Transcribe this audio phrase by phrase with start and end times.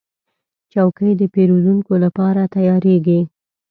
[0.71, 3.19] چوکۍ د پیرودونکو لپاره تیارېږي.